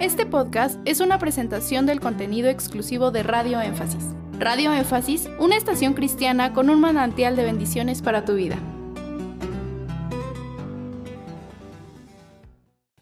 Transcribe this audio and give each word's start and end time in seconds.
Este 0.00 0.26
podcast 0.26 0.80
es 0.84 0.98
una 0.98 1.20
presentación 1.20 1.86
del 1.86 2.00
contenido 2.00 2.48
exclusivo 2.48 3.12
de 3.12 3.22
Radio 3.22 3.60
Énfasis. 3.60 4.04
Radio 4.40 4.72
Énfasis, 4.72 5.28
una 5.38 5.56
estación 5.56 5.94
cristiana 5.94 6.52
con 6.52 6.68
un 6.68 6.80
manantial 6.80 7.36
de 7.36 7.44
bendiciones 7.44 8.02
para 8.02 8.24
tu 8.24 8.34
vida. 8.34 8.58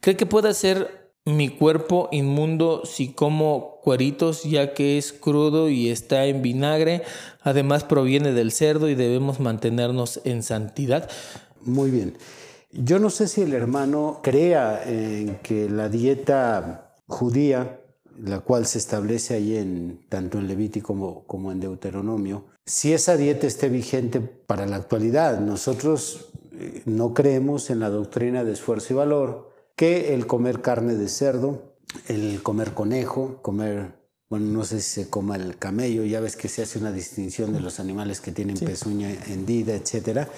¿Cree 0.00 0.16
que 0.16 0.26
puede 0.26 0.52
ser 0.52 1.14
mi 1.24 1.48
cuerpo 1.48 2.10
inmundo 2.12 2.82
si 2.84 3.14
como 3.14 3.80
cueritos 3.82 4.44
ya 4.44 4.74
que 4.74 4.98
es 4.98 5.14
crudo 5.14 5.70
y 5.70 5.88
está 5.88 6.26
en 6.26 6.42
vinagre? 6.42 7.02
Además 7.40 7.84
proviene 7.84 8.32
del 8.32 8.52
cerdo 8.52 8.90
y 8.90 8.94
debemos 8.94 9.40
mantenernos 9.40 10.20
en 10.24 10.42
santidad. 10.42 11.08
Muy 11.62 11.90
bien. 11.90 12.18
Yo 12.72 12.98
no 12.98 13.10
sé 13.10 13.28
si 13.28 13.42
el 13.42 13.52
hermano 13.52 14.20
crea 14.22 14.82
en 14.86 15.36
que 15.42 15.68
la 15.68 15.90
dieta 15.90 16.96
judía, 17.06 17.80
la 18.18 18.40
cual 18.40 18.66
se 18.66 18.78
establece 18.78 19.34
ahí 19.34 19.56
en, 19.58 20.00
tanto 20.08 20.38
en 20.38 20.48
Levítico 20.48 20.88
como, 20.88 21.24
como 21.24 21.52
en 21.52 21.60
Deuteronomio, 21.60 22.46
si 22.64 22.94
esa 22.94 23.18
dieta 23.18 23.46
esté 23.46 23.68
vigente 23.68 24.20
para 24.20 24.64
la 24.66 24.76
actualidad. 24.76 25.40
Nosotros 25.40 26.32
eh, 26.52 26.82
no 26.86 27.12
creemos 27.12 27.68
en 27.68 27.80
la 27.80 27.90
doctrina 27.90 28.42
de 28.42 28.52
esfuerzo 28.52 28.94
y 28.94 28.96
valor 28.96 29.50
que 29.76 30.14
el 30.14 30.26
comer 30.26 30.62
carne 30.62 30.94
de 30.94 31.08
cerdo, 31.08 31.74
el 32.08 32.42
comer 32.42 32.72
conejo, 32.72 33.38
comer, 33.42 33.96
bueno, 34.30 34.46
no 34.46 34.64
sé 34.64 34.80
si 34.80 35.02
se 35.02 35.10
coma 35.10 35.36
el 35.36 35.58
camello, 35.58 36.04
ya 36.04 36.20
ves 36.20 36.36
que 36.36 36.48
se 36.48 36.62
hace 36.62 36.78
una 36.78 36.92
distinción 36.92 37.52
de 37.52 37.60
los 37.60 37.80
animales 37.80 38.22
que 38.22 38.32
tienen 38.32 38.56
pezuña 38.56 39.10
hendida, 39.26 39.74
etc. 39.74 40.28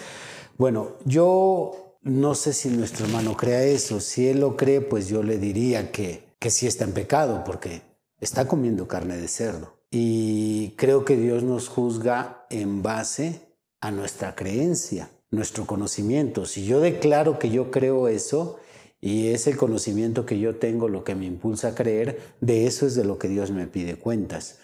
Bueno, 0.57 0.93
yo 1.05 1.84
no 2.05 2.35
sé 2.35 2.53
si 2.53 2.69
nuestro 2.69 3.07
hermano 3.07 3.37
crea 3.37 3.65
eso. 3.65 3.99
Si 3.99 4.29
él 4.29 4.41
lo 4.41 4.57
cree, 4.57 4.83
pues 4.83 5.09
yo 5.09 5.23
le 5.23 5.39
diría 5.39 5.91
que, 5.91 6.25
que 6.39 6.51
sí 6.51 6.67
está 6.67 6.85
en 6.85 6.93
pecado, 6.93 7.43
porque 7.45 7.83
está 8.21 8.47
comiendo 8.47 8.87
carne 8.87 9.17
de 9.17 9.27
cerdo. 9.27 9.79
Y 9.91 10.75
creo 10.77 11.05
que 11.05 11.17
Dios 11.17 11.43
nos 11.43 11.69
juzga 11.69 12.47
en 12.51 12.83
base 12.83 13.41
a 13.81 13.91
nuestra 13.91 14.35
creencia, 14.35 15.11
nuestro 15.31 15.67
conocimiento. 15.67 16.45
Si 16.45 16.67
yo 16.67 16.81
declaro 16.81 17.39
que 17.39 17.51
yo 17.51 17.71
creo 17.71 18.09
eso 18.09 18.59
y 19.01 19.29
es 19.29 19.47
el 19.47 19.57
conocimiento 19.57 20.27
que 20.27 20.39
yo 20.39 20.57
tengo 20.57 20.89
lo 20.89 21.05
que 21.05 21.15
me 21.15 21.27
impulsa 21.27 21.69
a 21.69 21.75
creer, 21.75 22.21
de 22.41 22.67
eso 22.67 22.87
es 22.87 22.95
de 22.95 23.05
lo 23.05 23.19
que 23.19 23.29
Dios 23.29 23.51
me 23.51 23.67
pide 23.67 23.97
cuentas. 23.97 24.59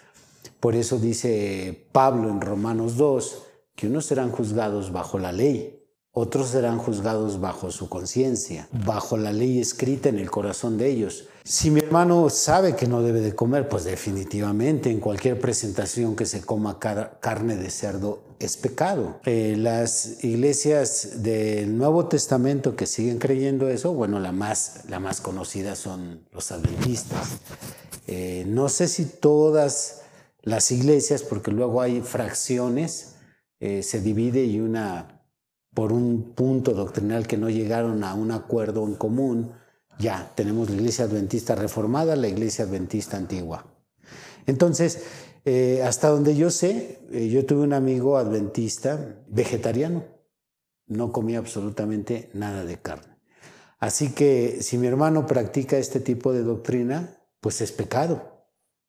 Por 0.59 0.75
eso 0.75 0.99
dice 0.99 1.87
Pablo 1.91 2.29
en 2.29 2.41
Romanos 2.41 2.97
2 2.97 3.43
que 3.75 3.87
unos 3.87 4.05
serán 4.05 4.31
juzgados 4.31 4.91
bajo 4.91 5.17
la 5.17 5.31
ley 5.31 5.80
otros 6.13 6.49
serán 6.49 6.77
juzgados 6.77 7.39
bajo 7.39 7.71
su 7.71 7.87
conciencia, 7.87 8.67
bajo 8.85 9.15
la 9.17 9.31
ley 9.31 9.59
escrita 9.59 10.09
en 10.09 10.19
el 10.19 10.29
corazón 10.29 10.77
de 10.77 10.89
ellos. 10.89 11.27
Si 11.43 11.71
mi 11.71 11.79
hermano 11.79 12.29
sabe 12.29 12.75
que 12.75 12.85
no 12.85 13.01
debe 13.01 13.21
de 13.21 13.33
comer, 13.33 13.69
pues 13.69 13.85
definitivamente 13.85 14.91
en 14.91 14.99
cualquier 14.99 15.39
presentación 15.39 16.15
que 16.15 16.25
se 16.25 16.41
coma 16.41 16.79
carne 16.79 17.55
de 17.55 17.69
cerdo 17.69 18.23
es 18.39 18.57
pecado. 18.57 19.19
Eh, 19.25 19.55
las 19.57 20.23
iglesias 20.23 21.23
del 21.23 21.77
Nuevo 21.77 22.07
Testamento 22.07 22.75
que 22.75 22.87
siguen 22.87 23.17
creyendo 23.17 23.69
eso, 23.69 23.93
bueno, 23.93 24.19
la 24.19 24.33
más, 24.33 24.81
la 24.89 24.99
más 24.99 25.21
conocida 25.21 25.75
son 25.75 26.27
los 26.31 26.51
adventistas. 26.51 27.37
Eh, 28.07 28.43
no 28.47 28.67
sé 28.67 28.87
si 28.87 29.05
todas 29.05 30.01
las 30.41 30.71
iglesias, 30.71 31.23
porque 31.23 31.51
luego 31.51 31.81
hay 31.81 32.01
fracciones, 32.01 33.15
eh, 33.59 33.83
se 33.83 34.01
divide 34.01 34.43
y 34.43 34.59
una 34.59 35.20
por 35.73 35.91
un 35.91 36.33
punto 36.33 36.73
doctrinal 36.73 37.27
que 37.27 37.37
no 37.37 37.49
llegaron 37.49 38.03
a 38.03 38.13
un 38.13 38.31
acuerdo 38.31 38.85
en 38.85 38.95
común, 38.95 39.51
ya 39.99 40.31
tenemos 40.35 40.69
la 40.69 40.75
iglesia 40.75 41.05
adventista 41.05 41.55
reformada, 41.55 42.15
la 42.15 42.27
iglesia 42.27 42.65
adventista 42.65 43.17
antigua. 43.17 43.65
Entonces, 44.47 45.03
eh, 45.45 45.81
hasta 45.83 46.09
donde 46.09 46.35
yo 46.35 46.49
sé, 46.49 46.99
eh, 47.11 47.29
yo 47.29 47.45
tuve 47.45 47.63
un 47.63 47.73
amigo 47.73 48.17
adventista 48.17 49.15
vegetariano, 49.27 50.03
no 50.87 51.11
comía 51.11 51.39
absolutamente 51.39 52.29
nada 52.33 52.65
de 52.65 52.77
carne. 52.79 53.17
Así 53.79 54.11
que 54.11 54.61
si 54.61 54.77
mi 54.77 54.87
hermano 54.87 55.25
practica 55.25 55.77
este 55.77 55.99
tipo 55.99 56.33
de 56.33 56.43
doctrina, 56.43 57.17
pues 57.39 57.61
es 57.61 57.71
pecado. 57.71 58.30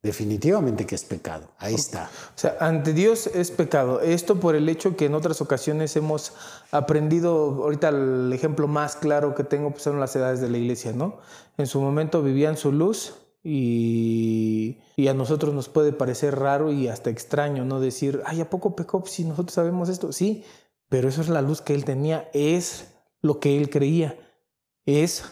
Definitivamente 0.03 0.85
que 0.85 0.97
es 0.97 1.05
pecado. 1.05 1.53
Ahí 1.59 1.75
está. 1.75 2.11
O 2.35 2.39
sea, 2.39 2.57
ante 2.59 2.93
Dios 2.93 3.29
es 3.29 3.53
pecado. 3.53 4.01
Esto 4.01 4.41
por 4.41 4.57
el 4.57 4.69
hecho 4.69 4.97
que 4.97 5.07
en 5.07 5.15
otras 5.15 5.41
ocasiones 5.41 5.95
hemos 5.95 6.33
aprendido, 6.73 7.63
ahorita 7.63 7.91
el 7.91 8.33
ejemplo 8.33 8.67
más 8.67 8.97
claro 8.97 9.37
que 9.37 9.45
tengo 9.45 9.71
pues 9.71 9.85
son 9.85 10.01
las 10.01 10.17
edades 10.17 10.41
de 10.41 10.51
la 10.51 10.59
iglesia, 10.59 10.93
¿no? 10.93 11.19
En 11.57 11.69
su 11.69 11.81
momento 11.81 12.21
vivían 12.21 12.57
su 12.57 12.73
luz 12.73 13.15
y, 13.45 14.81
y 14.97 15.07
a 15.07 15.15
nosotros 15.15 15.55
nos 15.55 15.69
puede 15.69 15.93
parecer 15.93 16.37
raro 16.37 16.73
y 16.73 16.89
hasta 16.89 17.11
extraño, 17.11 17.65
¿no? 17.65 17.79
Decir, 17.79 18.23
ay, 18.27 18.41
¿a 18.41 18.51
poco 18.51 18.75
pecó 18.75 19.05
si 19.07 19.23
nosotros 19.23 19.55
sabemos 19.55 19.89
esto? 19.89 20.11
Sí, 20.11 20.43
pero 20.89 21.09
eso 21.09 21.21
es 21.21 21.29
la 21.29 21.43
luz 21.43 21.63
que 21.63 21.75
él 21.75 21.85
tenía, 21.85 22.29
es 22.35 22.93
lo 23.21 23.39
que 23.39 23.57
él 23.57 23.71
creía, 23.71 24.19
es 24.85 25.25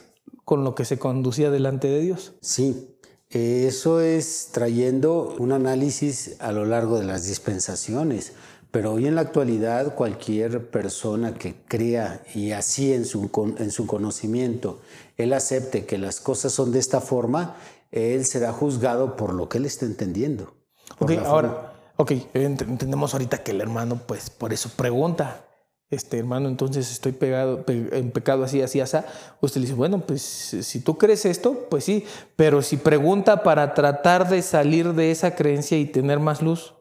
con 0.45 0.63
lo 0.63 0.77
que 0.77 0.85
se 0.85 0.99
conducía 0.99 1.51
delante 1.51 1.89
de 1.89 2.01
Dios. 2.01 2.35
Sí, 2.41 2.97
eso 3.31 4.01
es 4.01 4.49
trayendo 4.51 5.37
un 5.39 5.53
análisis 5.53 6.37
a 6.41 6.51
lo 6.51 6.65
largo 6.65 6.99
de 6.99 7.05
las 7.05 7.27
dispensaciones, 7.27 8.33
pero 8.73 8.93
hoy 8.93 9.07
en 9.07 9.15
la 9.15 9.21
actualidad 9.21 9.95
cualquier 9.95 10.69
persona 10.71 11.35
que 11.35 11.55
crea 11.69 12.23
y 12.35 12.51
así 12.53 12.93
en 12.93 13.05
su, 13.05 13.31
en 13.59 13.71
su 13.71 13.87
conocimiento, 13.87 14.81
él 15.17 15.33
acepte 15.33 15.87
que 15.87 15.99
las 15.99 16.21
cosas 16.21 16.53
son 16.53 16.73
de 16.73 16.81
esta 16.81 17.01
forma, 17.01 17.57
él 17.93 18.25
será 18.25 18.53
juzgado 18.53 19.17
por 19.17 19.33
lo 19.33 19.49
que 19.49 19.59
él 19.59 19.67
está 19.67 19.87
entendiendo. 19.87 20.55
Ok, 20.99 21.13
ahora, 21.25 21.73
ok, 21.97 22.13
entendemos 22.35 23.13
ahorita 23.13 23.45
que 23.45 23.53
el 23.53 23.61
hermano 23.61 24.01
pues 24.07 24.31
por 24.31 24.53
eso 24.53 24.71
pregunta, 24.77 25.45
este 25.91 26.19
hermano, 26.19 26.49
entonces 26.49 26.91
estoy 26.93 27.13
pegado, 27.13 27.65
en 27.67 28.13
pecado 28.13 28.45
así, 28.45 28.63
así, 28.63 28.81
así. 28.81 28.99
Usted 29.41 29.61
le 29.61 29.67
dice, 29.67 29.77
bueno, 29.77 30.01
pues 30.01 30.23
si 30.23 30.81
tú 30.81 30.97
crees 30.97 31.25
esto, 31.25 31.67
pues 31.69 31.85
sí, 31.85 32.05
pero 32.37 32.63
si 32.63 32.77
pregunta 32.77 33.43
para 33.43 33.75
tratar 33.75 34.29
de 34.29 34.43
salir 34.43 34.93
de 34.95 35.11
esa 35.11 35.35
creencia 35.35 35.77
y 35.79 35.87
tener 35.87 36.21
más 36.21 36.43
luz. 36.43 36.75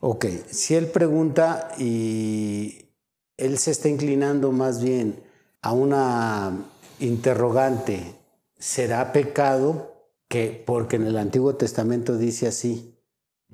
Ok, 0.00 0.26
si 0.50 0.74
él 0.74 0.86
pregunta 0.88 1.72
y 1.78 2.90
él 3.38 3.56
se 3.56 3.70
está 3.70 3.88
inclinando 3.88 4.52
más 4.52 4.82
bien 4.82 5.22
a 5.62 5.72
una 5.72 6.66
interrogante, 7.00 8.14
¿será 8.58 9.12
pecado 9.12 10.10
que 10.28 10.62
porque 10.66 10.96
en 10.96 11.06
el 11.06 11.16
Antiguo 11.16 11.54
Testamento 11.54 12.18
dice 12.18 12.48
así 12.48 12.98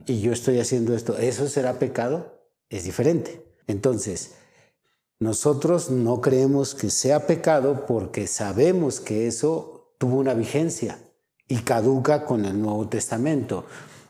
y 0.06 0.20
yo 0.20 0.32
estoy 0.32 0.59
haciendo 0.59 0.94
esto, 0.94 1.16
¿eso 1.19 1.48
será 1.48 1.78
pecado? 1.78 2.42
Es 2.69 2.84
diferente. 2.84 3.44
Entonces, 3.66 4.34
nosotros 5.21 5.91
no 5.91 6.21
creemos 6.21 6.75
que 6.75 6.91
sea 6.91 7.27
pecado 7.27 7.87
porque 7.87 8.27
sabemos 8.27 9.01
que 9.01 9.27
eso 9.27 9.95
tuvo 9.99 10.17
una 10.17 10.34
vigencia 10.34 10.99
y 11.49 11.56
caduca 11.59 12.25
con 12.25 12.45
el 12.45 12.61
Nuevo 12.61 12.89
Testamento. 12.89 13.65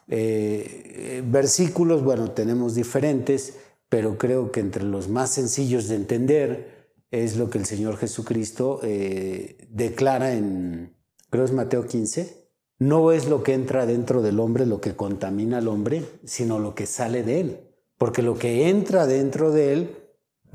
Eh, 0.09 1.23
versículos, 1.27 2.03
bueno, 2.03 2.33
tenemos 2.33 2.75
diferentes, 2.75 3.55
pero 3.89 4.19
creo 4.19 4.53
que 4.53 4.61
entre 4.61 4.85
los 4.85 5.09
más 5.09 5.31
sencillos 5.31 5.89
de 5.89 5.97
entender 5.97 6.79
es 7.11 7.37
lo 7.37 7.49
que 7.49 7.59
el 7.59 7.65
Señor 7.65 7.97
Jesucristo 7.97 8.81
eh, 8.83 9.67
declara 9.71 10.35
en, 10.35 10.95
creo 11.31 11.45
es 11.45 11.53
Mateo 11.53 11.87
15, 11.87 12.49
no 12.81 13.13
es 13.13 13.29
lo 13.29 13.43
que 13.43 13.55
entra 13.55 13.87
dentro 13.87 14.21
del 14.21 14.39
hombre 14.39 14.67
lo 14.67 14.81
que 14.81 14.95
contamina 14.95 15.59
al 15.59 15.69
hombre, 15.69 16.05
sino 16.25 16.59
lo 16.59 16.75
que 16.75 16.87
sale 16.87 17.23
de 17.23 17.41
él, 17.41 17.61
porque 17.97 18.23
lo 18.23 18.39
que 18.39 18.69
entra 18.69 19.07
dentro 19.07 19.51
de 19.51 19.73
él 19.73 19.98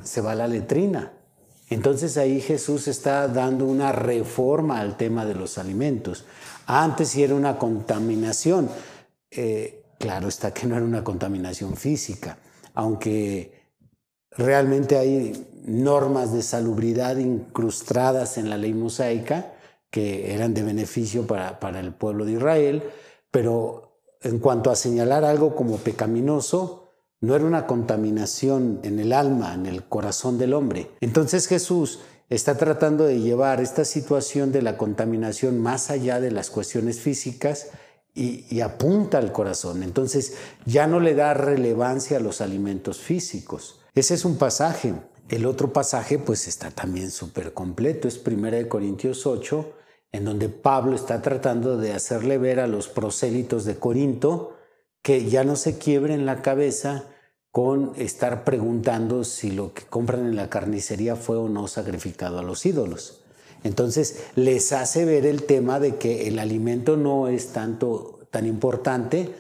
se 0.02 0.22
va 0.22 0.36
la 0.36 0.48
letrina. 0.48 1.12
Entonces 1.70 2.18
ahí 2.18 2.40
Jesús 2.42 2.88
está 2.88 3.28
dando 3.28 3.66
una 3.66 3.92
reforma 3.92 4.80
al 4.80 4.98
tema 4.98 5.26
de 5.26 5.36
los 5.36 5.58
alimentos. 5.58 6.26
Antes 6.66 7.10
sí 7.10 7.24
era 7.24 7.36
una 7.36 7.58
contaminación. 7.58 8.70
Eh, 9.32 9.84
claro 10.00 10.28
está 10.28 10.54
que 10.54 10.68
no 10.68 10.76
era 10.76 10.86
una 10.86 11.04
contaminación 11.04 11.76
física, 11.76 12.38
aunque 12.74 13.64
realmente 14.32 14.98
hay 14.98 15.48
normas 15.66 16.34
de 16.34 16.42
salubridad 16.42 17.18
incrustadas 17.18 18.38
en 18.38 18.50
la 18.50 18.58
ley 18.58 18.74
mosaica 18.74 19.54
que 19.90 20.34
eran 20.34 20.54
de 20.54 20.64
beneficio 20.64 21.28
para, 21.28 21.60
para 21.60 21.80
el 21.80 21.94
pueblo 21.94 22.26
de 22.26 22.34
Israel, 22.34 22.84
pero 23.30 24.00
en 24.22 24.40
cuanto 24.40 24.72
a 24.72 24.76
señalar 24.76 25.24
algo 25.24 25.56
como 25.56 25.78
pecaminoso, 25.78 26.83
no 27.24 27.38
era 27.38 27.46
una 27.46 27.68
contaminación 27.68 28.82
en 28.84 29.00
el 29.00 29.14
alma, 29.14 29.54
en 29.54 29.66
el 29.66 29.86
corazón 29.86 30.38
del 30.38 30.54
hombre. 30.54 30.92
Entonces 31.00 31.48
Jesús 31.48 32.02
está 32.30 32.58
tratando 32.58 33.06
de 33.06 33.22
llevar 33.22 33.62
esta 33.62 33.86
situación 33.86 34.52
de 34.52 34.62
la 34.62 34.78
contaminación 34.78 35.58
más 35.58 35.90
allá 35.90 36.20
de 36.20 36.32
las 36.32 36.50
cuestiones 36.50 37.00
físicas 37.00 37.68
y, 38.14 38.60
apunta 38.60 39.20
al 39.20 39.32
corazón. 39.32 39.84
Entonces 39.84 40.34
ya 40.66 40.86
no 40.86 41.00
le 41.00 41.16
da 41.16 41.34
relevancia 41.34 42.18
a 42.18 42.20
los 42.20 42.42
alimentos 42.42 43.00
físicos. 43.00 43.80
Ese 43.96 44.16
es 44.16 44.26
un 44.26 44.36
pasaje. 44.36 44.94
El 45.30 45.46
otro 45.46 45.72
pasaje 45.72 46.20
pues 46.20 46.50
está 46.50 46.72
también 46.72 47.10
súper 47.10 47.54
completo. 47.54 48.10
Es 48.10 48.22
1 48.24 48.68
Corintios 48.68 49.26
8, 49.26 49.74
en 50.12 50.26
donde 50.26 50.50
Pablo 50.50 50.94
está 50.94 51.22
tratando 51.22 51.78
de 51.78 51.94
hacerle 51.94 52.38
ver 52.38 52.60
a 52.60 52.68
los 52.68 52.90
prosélitos 52.90 53.64
de 53.64 53.78
Corinto 53.78 54.58
que 55.02 55.30
ya 55.30 55.46
no 55.46 55.56
se 55.56 55.78
quiebren 55.78 56.26
la 56.26 56.42
cabeza 56.42 57.06
con 57.54 57.92
estar 57.98 58.46
preguntando 58.46 59.24
si 59.24 59.52
lo 59.52 59.76
que 59.76 59.84
compran 59.84 60.26
en 60.26 60.36
la 60.36 60.50
carnicería 60.50 61.16
fue 61.16 61.38
o 61.38 61.50
no 61.50 61.68
sacrificado 61.68 62.40
a 62.40 62.42
los 62.42 62.66
ídolos. 62.66 63.22
Entonces 63.64 64.24
les 64.36 64.74
hace 64.74 65.06
ver 65.06 65.28
el 65.28 65.44
tema 65.44 65.80
de 65.80 65.98
que 65.98 66.28
el 66.28 66.40
alimento 66.40 66.98
no 66.98 67.28
es 67.28 67.50
tanto 67.50 68.22
tan 68.32 68.48
importante 68.48 69.36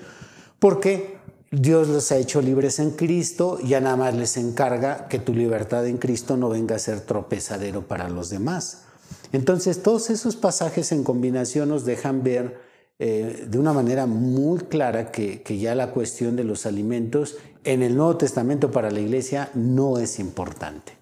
porque 0.59 1.17
Dios 1.49 1.87
los 1.87 2.11
ha 2.11 2.17
hecho 2.17 2.39
libres 2.39 2.77
en 2.77 2.91
Cristo, 2.91 3.57
ya 3.59 3.79
nada 3.81 3.95
más 3.95 4.13
les 4.13 4.37
encarga 4.37 5.07
que 5.07 5.17
tu 5.17 5.33
libertad 5.33 5.87
en 5.87 5.97
Cristo 5.97 6.37
no 6.37 6.49
venga 6.49 6.75
a 6.75 6.79
ser 6.79 7.01
tropezadero 7.01 7.87
para 7.87 8.09
los 8.09 8.29
demás. 8.29 8.83
Entonces 9.31 9.81
todos 9.81 10.11
esos 10.11 10.35
pasajes 10.35 10.91
en 10.91 11.03
combinación 11.03 11.69
nos 11.69 11.83
dejan 11.83 12.21
ver 12.21 12.72
eh, 13.05 13.47
de 13.49 13.59
una 13.59 13.73
manera 13.73 14.05
muy 14.05 14.59
clara 14.59 15.11
que, 15.11 15.41
que, 15.41 15.57
ya 15.57 15.75
la 15.75 15.91
cuestión 15.91 16.37
de 16.37 16.45
los 16.45 16.65
alimentos 16.65 17.35
en 17.65 17.83
el 17.83 17.97
Nuevo 17.97 18.15
Testamento 18.15 18.71
para 18.71 18.91
la 18.91 19.01
iglesia 19.01 19.49
no 19.55 19.97
es 19.97 20.19
importante. 20.19 20.93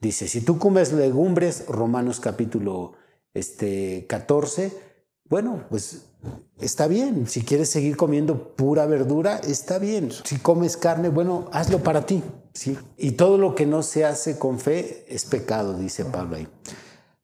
Dice, 0.00 0.26
si 0.26 0.40
tú 0.40 0.58
comes 0.58 0.92
legumbres, 0.92 1.66
Romanos 1.68 2.18
capítulo 2.18 2.94
este, 3.34 4.04
14, 4.08 4.72
bueno, 5.28 5.62
pues 5.70 6.06
está 6.58 6.88
bien. 6.88 7.28
Si 7.28 7.42
quieres 7.42 7.68
seguir 7.68 7.96
comiendo 7.96 8.56
pura 8.56 8.86
verdura, 8.86 9.38
está 9.38 9.78
bien. 9.78 10.10
Si 10.24 10.38
comes 10.38 10.76
carne, 10.76 11.08
bueno, 11.08 11.48
hazlo 11.52 11.84
para 11.84 12.04
ti. 12.04 12.24
¿sí? 12.52 12.76
Y 12.96 13.12
todo 13.12 13.38
lo 13.38 13.54
que 13.54 13.64
no 13.64 13.84
se 13.84 14.04
hace 14.04 14.40
con 14.40 14.58
fe 14.58 15.04
es 15.06 15.24
pecado, 15.24 15.78
dice 15.78 16.04
Pablo 16.04 16.34
ahí. 16.34 16.48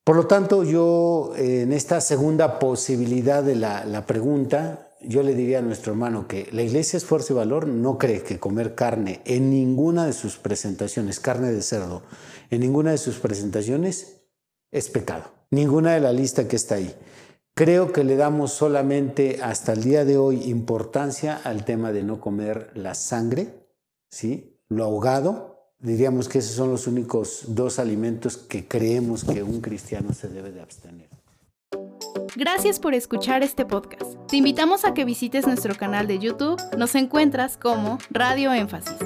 Por 0.05 0.17
lo 0.17 0.27
tanto, 0.27 0.65
yo 0.65 1.33
en 1.37 1.73
esta 1.73 2.01
segunda 2.01 2.59
posibilidad 2.59 3.43
de 3.43 3.55
la, 3.55 3.85
la 3.85 4.07
pregunta, 4.07 4.91
yo 5.03 5.23
le 5.23 5.35
diría 5.35 5.61
a 5.61 5.63
nuestro 5.63 5.93
hermano 5.93 6.27
que 6.27 6.49
la 6.53 6.63
iglesia 6.63 6.97
Esfuerzo 6.97 7.33
y 7.33 7.37
Valor 7.37 7.67
no 7.67 7.99
cree 7.99 8.23
que 8.23 8.39
comer 8.39 8.75
carne 8.75 9.21
en 9.25 9.51
ninguna 9.51 10.07
de 10.07 10.13
sus 10.13 10.37
presentaciones, 10.37 11.21
carne 11.21 11.53
de 11.53 11.63
cerdo, 11.63 12.03
en 12.51 12.61
ninguna 12.61 12.91
de 12.91 12.99
sus 12.99 13.19
presentaciones 13.19 14.23
es 14.71 14.89
pecado. 14.89 15.25
Ninguna 15.51 15.95
de 15.95 16.01
la 16.01 16.13
lista 16.13 16.47
que 16.47 16.57
está 16.57 16.77
ahí. 16.77 16.95
Creo 17.55 17.93
que 17.93 18.05
le 18.05 18.17
damos 18.17 18.53
solamente 18.53 19.41
hasta 19.43 19.73
el 19.73 19.83
día 19.83 20.05
de 20.05 20.17
hoy 20.17 20.45
importancia 20.49 21.41
al 21.43 21.65
tema 21.65 21.93
de 21.93 22.03
no 22.05 22.21
comer 22.21 22.71
la 22.75 22.95
sangre, 22.95 23.67
¿sí? 24.11 24.61
lo 24.69 24.85
ahogado. 24.85 25.50
Diríamos 25.81 26.29
que 26.29 26.39
esos 26.39 26.55
son 26.55 26.71
los 26.71 26.87
únicos 26.87 27.45
dos 27.49 27.79
alimentos 27.79 28.37
que 28.37 28.69
creemos 28.69 29.25
que 29.25 29.43
un 29.43 29.63
cristiano 29.63 30.13
se 30.13 30.29
debe 30.29 30.53
de 30.53 30.61
abstener. 30.61 31.09
Gracias 32.37 32.79
por 32.79 32.95
escuchar 32.95 33.43
este 33.43 33.65
podcast. 33.65 34.15
Te 34.29 34.37
invitamos 34.37 34.85
a 34.85 34.95
que 34.95 35.05
visites 35.05 35.47
nuestro 35.47 35.75
canal 35.75 36.07
de 36.07 36.19
YouTube. 36.19 36.61
Nos 36.77 36.95
encuentras 36.95 37.57
como 37.57 37.99
Radio 38.11 38.53
Énfasis. 38.53 38.97